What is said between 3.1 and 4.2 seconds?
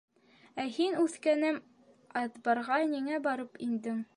барып индең?